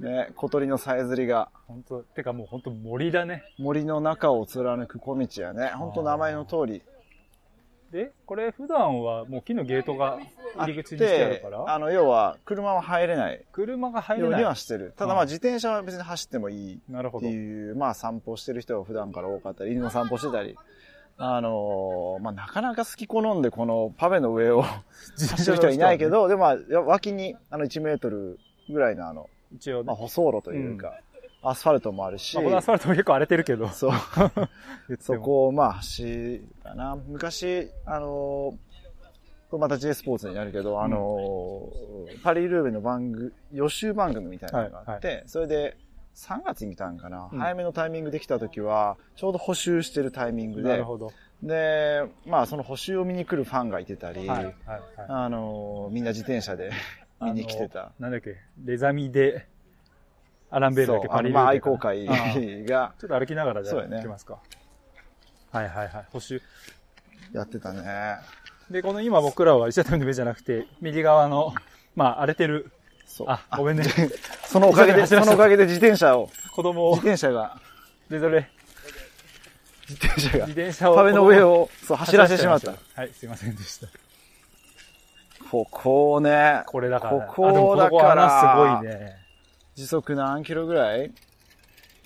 [0.00, 3.44] ね、小鳥のさえずりが本当てかもう本当森だね。
[3.58, 5.68] 森の中を貫く小道やね。
[5.76, 6.82] 本当名前の通り。
[7.92, 10.18] で、これ普段はもう木のゲートが
[10.56, 14.44] 入り口にしてあるてか、ら、あの、要は、車は入れない車が入れようにない。
[14.44, 14.94] はしてる。
[14.96, 17.26] ただまあ自転車は別に走ってもいいってなるほど。
[17.26, 20.56] いう、まあ散歩してる人が普段から多かったり、犬の散歩してたり、
[21.18, 24.62] あのーまあなかなか好き好んでこのパベの上を
[25.18, 28.38] 走る人はいないけど、でもまあ脇にあの1メートル
[28.70, 31.00] ぐらいのあの、一応ねまあ、舗装路というか、
[31.42, 33.68] アスファルトもあるし、まあ、このアスファルトも結構荒れてるけど。
[33.68, 33.92] そう。
[35.00, 36.96] そこをまあ走るかな。
[37.08, 38.70] 昔、あのー
[39.50, 45.76] これまた J スポーツになるけど、あのーパリルーベの番組、予習番組みたいなのがあって、それで
[46.14, 51.12] 3月に来たんかな、うん早めのタイミングで来た時は、ちょうど補修してるタイミングでなる、ほど。
[51.42, 54.82] で、まあその補修を見に来るファンがいてたり、はい、はい、はい。
[55.08, 56.70] あのーみんな自転車で
[57.20, 57.92] 見に来てた。
[57.98, 59.46] なんだっけ、レザミで、
[60.50, 64.38] アランベールだそう、けパリまあ愛好会が ちょっと歩きながらじゃあね行きますか。
[65.52, 66.06] はいはいはい。
[66.10, 66.40] 補修。
[67.32, 68.16] やってたね。
[68.70, 71.52] で、この今僕らは石畳の上じゃなくて、右側の、
[71.94, 72.70] まあ荒れてる、
[73.06, 73.26] そう。
[73.28, 73.84] あ、ごめんね。
[74.44, 77.60] そのおかげで、そのおかげで自転車を、子供を自、転車が、
[78.08, 78.48] で、それ、
[79.88, 80.96] 自転車が自、転車を。
[80.96, 82.74] 壁の上を、そう、走らせてしまった。
[82.94, 83.88] はい、すいませんでした。
[85.50, 87.26] ここをね、これだから。
[87.26, 89.16] ここだから穴すごいね。
[89.74, 91.10] 時速何キロぐらい？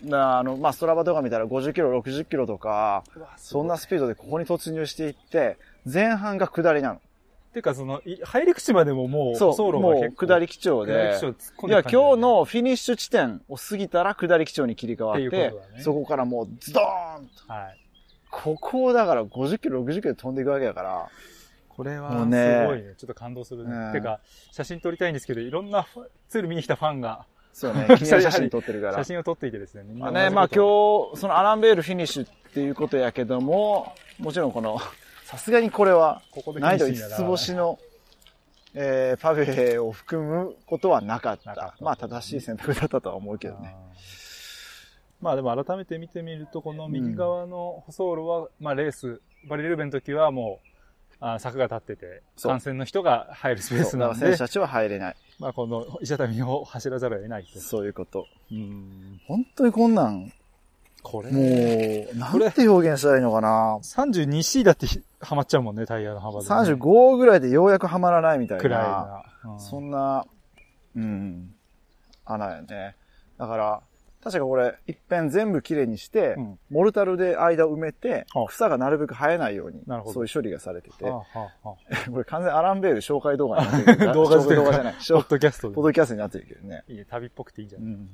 [0.03, 3.05] なあの、まあ、ストラバとか見たら50キロ、60キロとか、
[3.37, 5.57] そんなスピードでここに突入していって、
[5.91, 7.01] 前半が下りなの。
[7.53, 11.19] てか、その、い入り口までももう、そう、もう下り基調で
[11.69, 17.53] いや、今日のフィニッシュ地点を過ぎたら下り基調に切り替わっっていてねそこからもうズドーンと。
[17.53, 17.81] はい。
[18.31, 21.09] ここをだから50キロ、60キロで飛んでいくわけだから、
[21.77, 22.95] これは、すねごいね。
[22.97, 23.75] ちょっと感動するね。
[23.75, 24.21] うんてか、
[24.53, 25.87] 写真撮りたいんですけど、いろんな
[26.29, 29.05] ツール見に来たファンが、そうね、 記念写真撮ってるから写。
[29.05, 29.85] 真を撮っていてですね。
[29.85, 34.79] みんなまあね、まあ今日、そのアランベールフィニッシュっていうことやけども、もちろんこの、
[35.25, 37.79] さすがにこれは、ここで難易度フィニッシュにな5つ星の、
[38.75, 41.55] えー、パフェを含むことはなかった。
[41.55, 43.77] たまあ正しい選択だったとは思うけどね。
[45.21, 50.74] まあでも改めて見てみると、この右側の舗装路は、まあレース、バリルーベンの時はもう、
[51.20, 55.16] あー柵が立ってて、そう観戦の人が入るスペースなので選手、たちは入れない。
[55.38, 57.61] まあこの石畳を走らざるを得ないと。
[57.61, 58.27] そういうこと。
[58.50, 59.20] うん。
[59.27, 60.33] 本当にこんなん、
[61.03, 63.79] これ、もう、なんて表現したらいいのかな。
[63.83, 66.55] 32C だってひはまっちゃうもんね、タイヤの幅で、ね。
[66.55, 69.22] 35ぐらいでようやくはまらないみたいくらいな。
[69.44, 69.53] な。
[69.53, 70.24] うんそんな、
[70.96, 71.55] うん、
[72.24, 72.96] 穴やね。
[73.38, 73.83] だから、
[74.25, 79.83] 確かこれ、一遍全部きれいにして、うんモルタルで間を埋めてあ、草がなるべく生えないように
[80.13, 84.95] そういう処理がされてて、はあはあはあ これ完全アランベール紹介動画になってるけど 動画じゃない。
[84.95, 85.85] ポッドキャストでポッ。
[85.85, 86.85] ドキャストになってるけどね。
[86.89, 88.11] いいね、旅っぽくていいんじゃない、うん。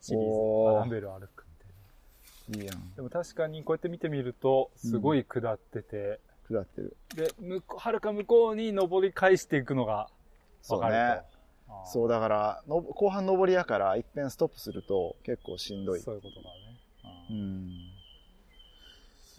[0.00, 0.76] シリーズ。
[0.76, 1.44] アランベル歩く
[2.48, 2.62] みたいな。
[2.62, 2.94] いいやん。
[2.94, 6.96] でも確かにこうやって見てみると、すごい下ってて、下ってる。
[7.16, 7.28] で、
[7.68, 10.10] はるか向こうに登り返していくのがわかる
[10.60, 10.62] と。
[10.62, 11.33] そうね
[11.86, 16.00] そう、だから、の後半登りやから、一遍ストップすると結構しんどい。
[16.00, 16.50] そういうことがね。
[17.02, 17.70] あうーん。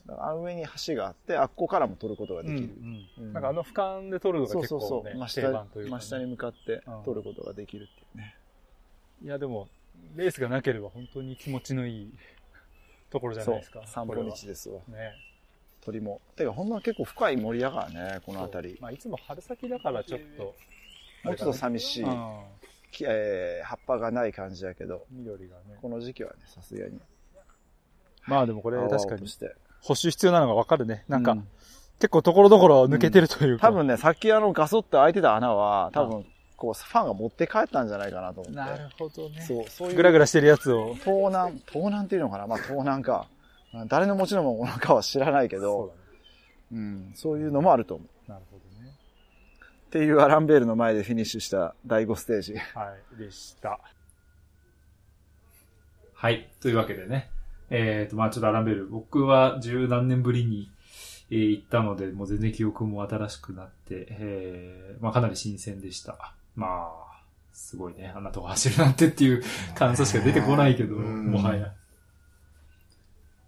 [0.08, 2.60] あの上に橋があって、あっこからも取ることができる。
[2.60, 5.18] うんうんなんかあの俯瞰で撮るのがそう結構ね、そうそう。
[5.18, 6.02] 真定下番というか、ね。
[6.02, 8.36] 真下に向かって取ることができるっていうね。
[9.24, 9.68] いやでも、
[10.16, 12.14] レースがなければ本当に気持ちのいい
[13.10, 13.82] ところじゃなそいうですか。
[13.88, 14.82] 散歩道ですわ。
[14.88, 15.14] ね。
[15.82, 16.22] 鳥も。
[16.36, 18.78] てか、ほんま結構深い森やからね、この辺り。
[18.80, 20.56] まあいつも春先だからちょっと、
[21.26, 22.06] もうちょっと寂しい、
[23.04, 25.78] えー葉っぱがない感じやけど、緑がね。
[25.82, 27.00] この時期はね、さすがに。
[28.28, 29.54] まあでもこれ確かにとして。
[29.82, 31.04] 補修必要なのがわかるね。
[31.08, 31.44] なんか、う
[32.00, 33.68] 結構ところどころ抜けてるというか。
[33.68, 36.26] 多分ね、さっきあのガソって開いてた穴は、多分、
[36.58, 38.58] こう、ファンが持って帰ったんじゃないかなと思って。
[38.58, 39.42] なるほどね。
[39.42, 39.96] そう、そういう。
[39.96, 40.96] グラグラしてるやつを。
[41.04, 42.48] 盗難、盗難っていうのかな？
[42.48, 43.28] まあ盗難か。
[43.88, 46.00] 誰の持ちのものかは知らないけそど、うだね。
[46.72, 48.32] うん、そういうのもあると思う。
[48.32, 48.65] なるほどね。
[49.86, 52.54] っていうアランベールの前でフィニッシュした第5ステージ。
[52.56, 53.80] はい、でした。
[56.14, 56.50] はい。
[56.62, 57.30] というわけでね。
[57.70, 60.72] えっ、と、まあちょっとアランベル、僕は十何年ぶりに、
[61.30, 66.34] えー行ったので、もう全然記憶も新しくなって、えーまあかなり新鮮でした。
[66.56, 67.22] まあ、
[67.54, 68.12] すごいね。
[68.16, 69.44] あんなとこ走るなんてっていう
[69.76, 71.74] 感想しか出てこないけど、うんもはや。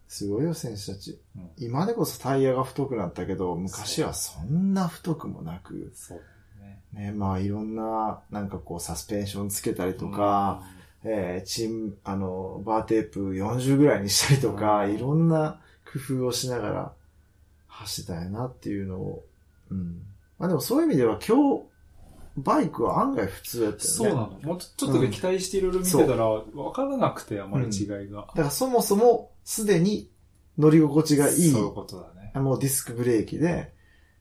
[0.07, 1.19] すごいよ、選手たち。
[1.35, 6.21] うん今でこそタイヤが太くなったけど、昔はそんな太くもなく、そう
[6.61, 6.81] ね。
[6.93, 10.63] ね、まあいろんな、なんかこうサスペンションつけたりとか、
[11.03, 16.93] えーチーム、あの、バーテープ40ぐらいにしたりとか、うんいろんな工夫をしながら
[17.67, 19.25] 走ってたんやなっていうのを、
[19.69, 20.01] うん。
[20.39, 21.63] まあでもそういう意味では今日、
[22.37, 23.89] バイクは案外普通やったよね。
[23.89, 24.39] そうなの。
[24.43, 28.21] もうちょっとね期待していろいろ見てたら、わからなくて、あまり違いが。
[28.21, 30.11] だからそもそもすでに
[30.57, 32.37] 乗り心地がいい、そういうことだね。
[32.37, 33.71] もうディスクブレーキで、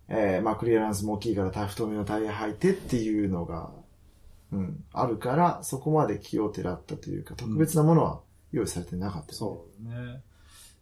[0.09, 3.73] えーまあクリアランスも大きいからタ太めのタイヤ履いてっていうのが、
[4.53, 8.21] うん、あるから、そこまで気をてらったというか、特別なものは
[8.53, 10.23] 用意されてなかったよね、そうね。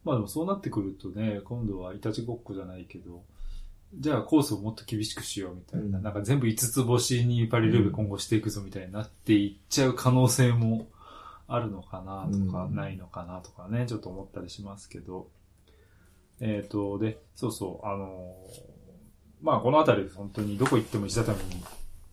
[0.04, 3.22] まあでもそうなってくるとね、今度はいたちごっこじゃないけど、
[3.94, 10.88] じゃあコースをもっと厳しくしようみたいな、うんなんか全部5つ星にパリルーベ今後していくぞみたいになっていっちゃう可能性も
[11.46, 15.28] あるのかなとか、うんないのかなとかね、ちょっと思ったりしますけど。
[16.40, 18.74] えっ、と、で、そうそう、あのー
[19.44, 21.62] まあこの辺り本当にどこ行っても石畳に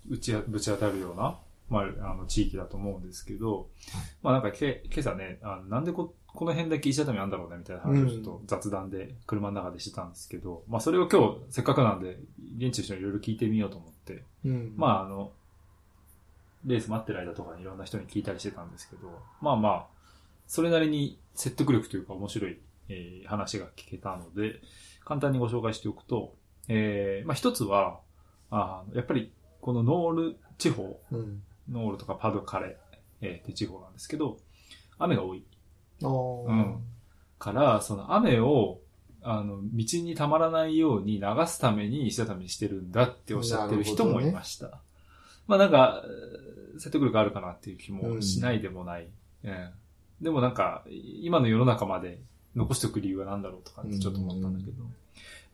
[0.10, 1.40] 打ちぶち当たるような、
[1.70, 3.70] まあ、あの地域だと思うんですけど、
[4.22, 12.20] まあなんかけ今朝ね、あなんでここの辺だけ石畳あんだろうねみたいな話をちょっと雑談で車の中でしてたんですけど、まあそれを今日せっかくなんで
[12.58, 14.74] 現地の人にいろいろ聞いてみようと思って、うん。
[14.76, 15.32] まああの、
[16.66, 19.08] レース待ってる間とかにいろんな人に聞いたりしてたんですけど、
[19.42, 19.88] まあまあ、
[20.48, 24.62] それなりに説得力というか面白い、えー話が聞けたので、
[25.06, 26.36] 簡単にご紹介しておくと、
[26.68, 28.00] えー、まあ一つは、
[28.50, 31.42] あやっぱりこのノール地方、うん。
[31.70, 32.78] ノールとかパドカレ、
[33.22, 34.38] えー、って地方なんですけど、
[35.00, 35.46] 雨が多い
[36.48, 36.84] うん
[37.40, 38.80] から、その雨を、
[39.24, 44.80] あの、道にたまらないように流すために石畳にしてるんだっておっしゃってる人もいました。
[45.48, 46.52] まあなんか、えー
[46.82, 49.08] 説得力あるかなっていう気もしないでもない。
[49.44, 49.70] うん
[50.22, 52.22] でもなんか、今の世の中まで
[52.56, 54.84] 残しておく理由は何だろうとかってちょっと思ったんだけど。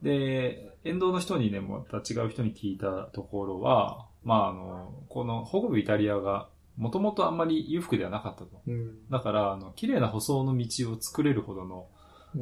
[0.01, 8.61] で、沿道の人にね、また違う人に聞いたところは、まああの、この北部イタリアが、もともとあんまり裕福ではなかったと。
[8.67, 9.09] うん。
[9.09, 11.87] だから、あの、綺麗な舗装の道を作れるほどの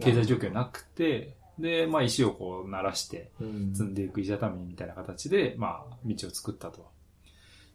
[0.01, 6.94] 経済状況なくて、で、まあ石をこう鳴らしてうん積んでいく石畳みたいな形で、まあ道を作ったと。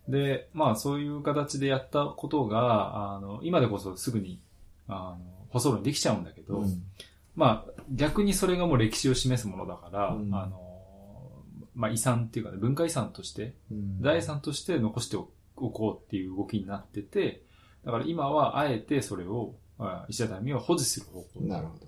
[0.08, 4.40] で、まあそういう形でやったことが、あの、今でこそすぐに、
[4.88, 5.18] あの、
[5.50, 6.82] 舗装路にできちゃうんだけど、うん。
[7.36, 10.34] まあ逆にそれがもう歴史を示すものだから、うん。
[10.34, 10.60] あの、
[11.74, 13.98] まあ遺産っていうかね、文化遺産として、うん。
[14.00, 15.28] 財産として残してお
[15.70, 17.42] こうっていう動きになってて、
[17.84, 19.69] だから今はあえてそれを、あ
[20.08, 21.40] 石畳を保持する方向。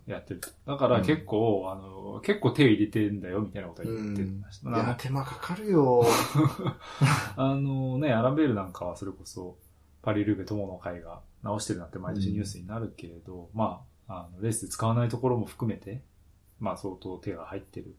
[0.07, 0.49] でやってると。
[0.67, 4.71] だから結構、あの、結構手を入れてんだよみたいなことは言ってました。
[4.71, 6.05] いあのや、手間かかるよ。
[7.37, 9.57] あのね、アランベールなんかはそれこそ、
[10.03, 16.03] パリルーベ友の会が直してるなんて毎年ニュースになるけれど、まあ、あの、レースで使わないところも含めて、
[16.59, 17.95] まあ相当手が入ってる。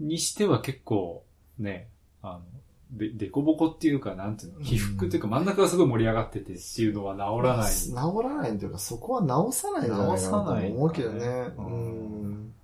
[0.00, 1.24] にしては結構、
[1.58, 1.88] ね、
[2.22, 2.42] あの、
[2.90, 7.72] で、でこぼこっていうか、なんていうの、起伏っていうか真ん中がすごい盛り上がっててっていうのは治らない。
[7.72, 11.26] 治らないっていうか、そこは直さないんじゃないかなと思うけどね。
[11.58, 12.54] ううんん。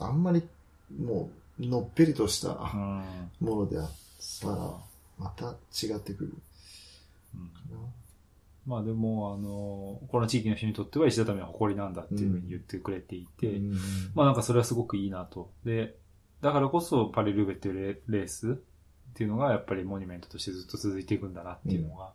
[0.00, 0.42] あんまり、
[0.98, 3.04] もう、のっぺりとしたうん。
[3.40, 3.90] ものであっ
[4.40, 4.56] たら、
[5.18, 6.34] また違ってくる
[7.34, 7.52] うんか
[8.66, 13.52] まあでも、あの、この地域の人にとっては石畳は誇りなんだっていうふうに言ってくれていて、な。
[13.52, 13.72] うん
[14.14, 15.50] まあなんかそれはすごくいいなと。
[15.64, 15.96] で、
[16.40, 18.60] だからこそパリルーベっていうレレース
[19.12, 22.10] っていうのがやっぱりモニュメントとしてずっと続いていくんだなっていうのが、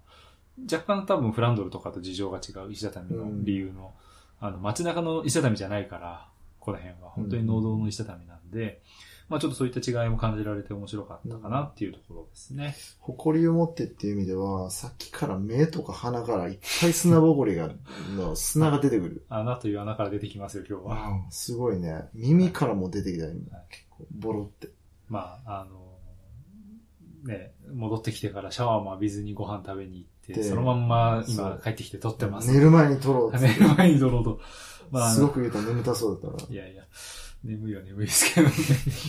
[0.72, 3.94] 若干多分フランドルとかと事情が違う石畳の理由の、
[4.40, 6.28] あの街中の石畳じゃないから、
[6.60, 8.82] この辺は本当に農道の石畳なんで、
[9.30, 12.76] まあちょっとそういった違いも感じられて面白かったかなっていうところですね。
[13.00, 17.70] 誇りを持ってっていう意味では、さっきから目とか鼻からいっぱい砂ぼこりが、
[18.16, 19.26] の砂が出てくる。
[19.30, 21.10] 穴という穴から出てきますよ、今日は。
[21.10, 22.10] うんすごいね。
[22.14, 24.70] 耳からも出てきたよ、今結構、ボロって。
[25.10, 25.87] まあ、あの、
[27.28, 32.52] ね、戻ってきてからシャワーも浴びずにご飯食べに行って、でそのまんま今帰ってきて撮ってます。
[32.52, 34.40] 寝る前に撮ろう寝る前に撮ろうと。
[34.90, 36.50] まあ、すごく言うと眠たそうだったら。
[36.50, 36.84] いやいや、
[37.44, 38.54] 眠いは眠いですけどね。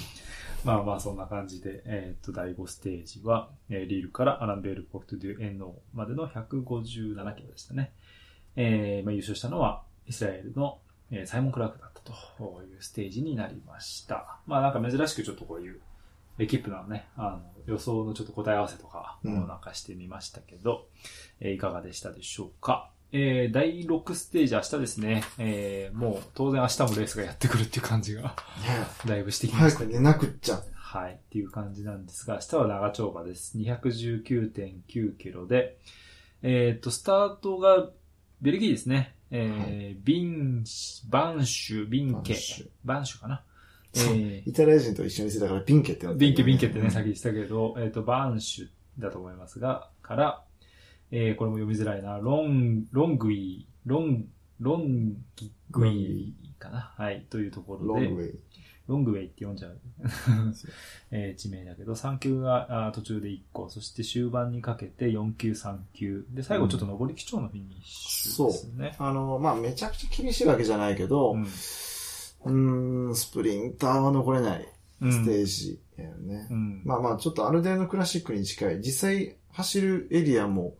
[0.65, 7.93] まあまあそんな感じで、えーっと、第5ステージは、えーリールからアランベールポートデュエンノーまでの157キロでしたね。
[8.57, 14.41] えーまあ優勝したのは、イスラエルの、えーサイモン・クラークだったというステージになりました。
[14.47, 15.81] まあなんか珍しくちょっとこういう、
[16.39, 20.87] エキップのね、あの、予想のちょっと答え合わせとか、うんなんかしてみましたけど、
[21.41, 22.91] えーいかがでしたでしょうか？
[23.13, 28.31] えー第6ステージ明日ですね、えーもう当然明日もレースがやってくるっていう感じがね
[29.07, 29.79] だいぶしてきました。
[29.81, 30.63] 早く寝なくっちゃ。
[30.75, 31.15] はい。
[31.15, 33.59] っていう感じなんですが、明日は長丁場です。
[33.59, 35.79] 219.9キロで、
[36.43, 37.91] えっ、と、スタートが
[38.41, 39.15] ベルギーですね。
[39.31, 42.37] えービンシ、バンシュ、ビンケ
[42.85, 43.43] バンシュかな？
[43.95, 50.45] えそうーイタリア人と一緒にしてたからビンケって呼んでビンケ、ビンケってね、うん先言ってたけど、えっ、と、バンシュだと思いますが、から、
[51.11, 54.27] えーこれも読みづらいな、ロン、ロングイ、ロン、
[54.61, 56.93] ロンギグイかな。
[56.97, 57.27] はい。
[57.31, 58.41] というところで、ロングウェイ。
[58.89, 59.79] ロングウェイって読んじゃう、
[61.11, 66.27] えー地名だけど、3級が途中で1個、そして終盤にかけて4級、3級。
[66.31, 68.97] で、最後ちょっと上り基調のフィニッシュですね。
[68.99, 71.47] あの、まあ、めちゃくちゃ厳しいわけじゃないけど、うん
[72.45, 74.69] うーん、スプリンターは残れない
[75.01, 76.49] うんステージだよね。
[76.51, 78.81] うんまあまあ、ちょっとアルデンのクラシックに近い。
[78.81, 80.77] 実際走るエリアも、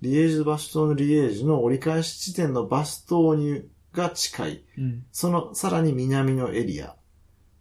[0.00, 4.64] リエージュ・バストーヌ・リエージュの折り返し地点のバストーニュが近い。
[4.78, 6.94] うんそのさらに南のエリア。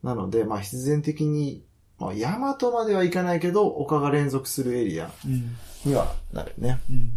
[0.03, 1.63] なので、まあ必然的に、
[1.99, 6.79] まあ、ヤマトまでは行かないけど、丘が連続するエリアうんにはなるね。
[6.89, 7.11] うん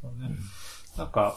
[0.00, 0.30] そうね
[0.96, 1.36] なんか、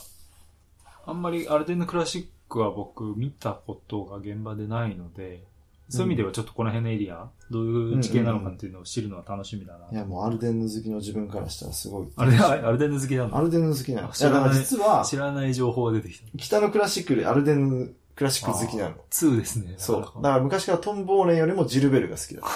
[1.06, 5.44] あんまりアルデンヌクラシックは僕見たことが現場でないので、
[5.90, 9.88] そういう意味ではちょっとこの辺のエリア、どういう地形なのかっていうのを知るのは楽しみだな。
[9.92, 12.08] いや、もうアルデンヌ好きの自分からしたらすごい。
[12.16, 13.42] あれ、あアルデンヌ好きなんだア。
[13.42, 14.08] ルデンヌ好きなの。
[14.08, 16.26] だから実は、知らない情報が出てきた。
[16.38, 18.96] 北のクラシックよりアルデンヌクラシック好きなの。
[19.12, 19.76] 2ですね。
[19.78, 20.02] そう。
[20.02, 22.42] だから昔からトンボーレンよりもジルベルが好きだ。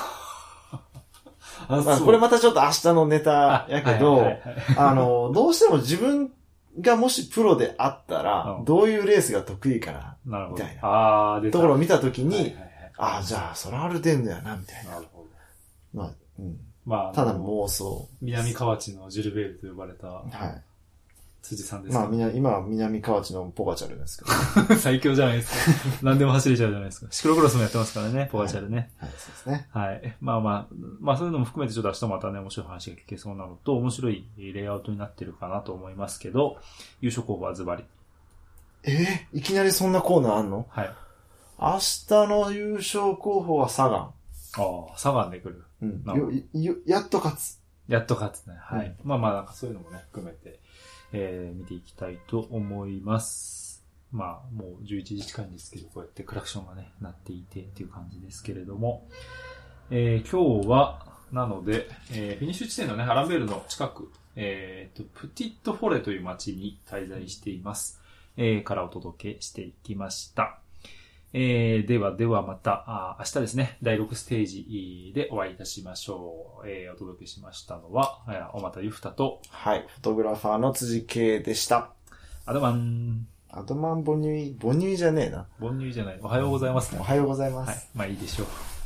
[1.68, 4.42] あまあ、これまたちょっと明日のネタやけど、はいはいはい
[4.78, 6.32] あの、どうしても自分
[6.80, 10.64] がもしプロであったらう、んどういうレースが得意かな、なるほど。
[10.64, 11.58] みたいなああ、出た。
[11.58, 12.56] ところを見たときに、
[12.98, 14.92] ああ、じゃあ、そらアルデンヌやな、みたいな。
[14.92, 15.30] なるほど。
[15.94, 16.58] まあ、うん。
[16.86, 18.10] まあ、ただう、妄想。
[18.22, 20.64] 南河内のジュルベールと呼ばれたはい。
[21.42, 24.26] 辻さんですまあ、か、みな、今は南河内のポガチャルですけ
[24.70, 24.76] ど。
[24.78, 26.00] 最強じゃないですか。
[26.04, 27.08] 何でも走れちゃうじゃないですか。
[27.12, 28.92] シクロクロスもやってますからね、ポガチャルね。
[28.98, 29.68] はい、そうですね。
[29.72, 30.16] はい。
[30.20, 36.58] まあまあ、まあそういうのも含めてちょっと明日またね、面白い話が聞けそうなのと、面白いレイアウトになってるかなと思いますけど、
[37.02, 37.86] 優勝候補はズバリ。
[38.84, 39.38] えー？
[39.40, 40.66] いきなりそんなコーナーあんの？
[40.70, 40.92] はい。
[41.60, 44.00] 明日の優勝候補はサガン。
[44.02, 44.12] あ
[44.94, 45.64] あ、サガンで来る。
[45.82, 46.04] うん
[46.54, 47.60] よよやっと勝つ。
[47.88, 48.56] やっと勝つね。
[48.60, 48.88] はい。
[48.88, 50.59] うんまあまあ、なんかそういうのもね、含めて、
[51.14, 53.84] えー、見ていきたいと思います。
[54.12, 59.08] まあ、もう11時近いんですけど、こうやってクラクションがね、鳴っていてっていう感じですけれども、
[59.92, 68.02] えー、今日は、なので、えー、フィニッシュ地点のね、アランベールの近く、えー、と、プティットフォレという街に滞在しています。
[68.38, 70.60] えー、からお届けしていきました。
[71.32, 76.68] えー、ではではまた、明日ですね、第6ステージでお会いいたしましょう。
[76.68, 79.86] えー、お届けしましたのは、えー、おまたゆふたと、はい。
[79.88, 81.92] フォトグラファーの辻圭でした。
[82.48, 85.46] アドマン、アドマンボニュイ、ボニュイじゃねえな。
[85.60, 87.04] ボンニューじゃない、おはようございますねお。
[87.04, 87.70] はようございます。
[87.70, 87.80] はい。
[87.94, 88.79] まあいいでしょう。